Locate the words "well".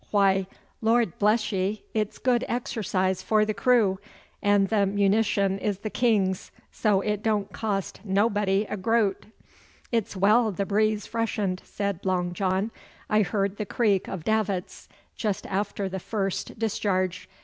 10.17-10.51